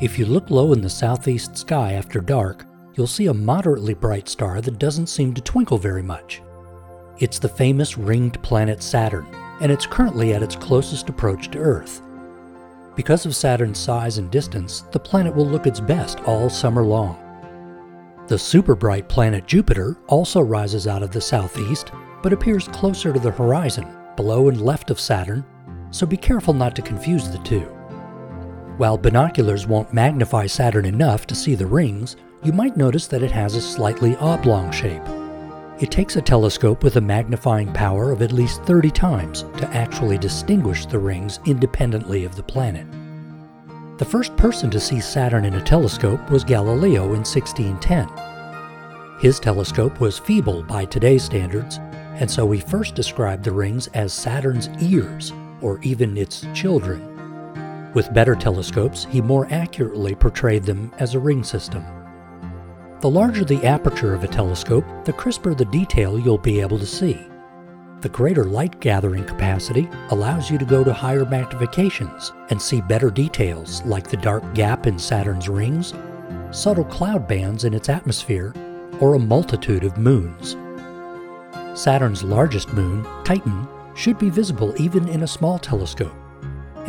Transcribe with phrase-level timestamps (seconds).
[0.00, 4.28] If you look low in the southeast sky after dark, you'll see a moderately bright
[4.28, 6.40] star that doesn't seem to twinkle very much.
[7.18, 9.26] It's the famous ringed planet Saturn,
[9.60, 12.00] and it's currently at its closest approach to Earth.
[12.94, 17.18] Because of Saturn's size and distance, the planet will look its best all summer long.
[18.28, 21.90] The super bright planet Jupiter also rises out of the southeast,
[22.22, 25.44] but appears closer to the horizon, below and left of Saturn,
[25.90, 27.77] so be careful not to confuse the two.
[28.78, 33.32] While binoculars won't magnify Saturn enough to see the rings, you might notice that it
[33.32, 35.02] has a slightly oblong shape.
[35.80, 40.16] It takes a telescope with a magnifying power of at least 30 times to actually
[40.16, 42.86] distinguish the rings independently of the planet.
[43.98, 48.08] The first person to see Saturn in a telescope was Galileo in 1610.
[49.20, 51.78] His telescope was feeble by today's standards,
[52.14, 57.17] and so he first described the rings as Saturn's ears, or even its children.
[57.94, 61.84] With better telescopes, he more accurately portrayed them as a ring system.
[63.00, 66.86] The larger the aperture of a telescope, the crisper the detail you'll be able to
[66.86, 67.26] see.
[68.00, 73.10] The greater light gathering capacity allows you to go to higher magnifications and see better
[73.10, 75.94] details like the dark gap in Saturn's rings,
[76.50, 78.52] subtle cloud bands in its atmosphere,
[79.00, 80.56] or a multitude of moons.
[81.74, 86.14] Saturn's largest moon, Titan, should be visible even in a small telescope.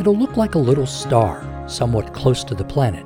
[0.00, 3.04] It'll look like a little star, somewhat close to the planet.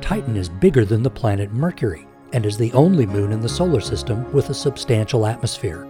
[0.00, 3.80] Titan is bigger than the planet Mercury and is the only moon in the solar
[3.80, 5.84] system with a substantial atmosphere.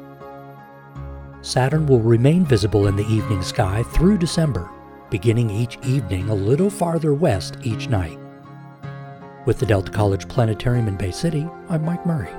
[1.42, 4.70] Saturn will remain visible in the evening sky through December,
[5.11, 8.19] beginning each evening a little farther west each night.
[9.44, 12.33] With the Delta College Planetarium in Bay City, I'm Mike Murray.